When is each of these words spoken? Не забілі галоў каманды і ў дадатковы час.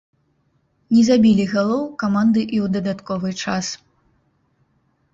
Не 0.95 1.03
забілі 1.09 1.45
галоў 1.53 1.83
каманды 2.05 2.41
і 2.55 2.65
ў 2.65 2.75
дадатковы 2.75 3.29
час. 3.45 3.65